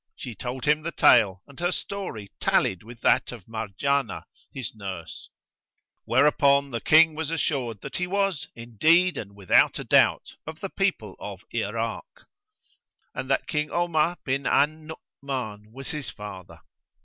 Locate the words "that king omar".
13.29-14.17